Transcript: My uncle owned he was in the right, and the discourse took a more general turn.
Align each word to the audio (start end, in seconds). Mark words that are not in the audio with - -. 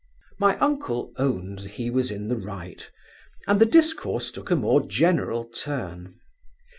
My 0.39 0.57
uncle 0.57 1.13
owned 1.17 1.59
he 1.59 1.91
was 1.91 2.09
in 2.09 2.27
the 2.27 2.35
right, 2.35 2.89
and 3.45 3.61
the 3.61 3.67
discourse 3.67 4.31
took 4.31 4.49
a 4.49 4.55
more 4.55 4.81
general 4.83 5.43
turn. 5.45 6.15